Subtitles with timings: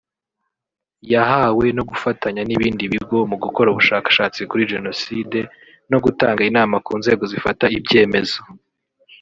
[1.13, 5.39] yahawe no gufatanya n’ibindi bigo mu gukora ubushakashatsi kuri Jenoside
[5.91, 8.39] no gutanga inama ku nzego zifata ibyemezo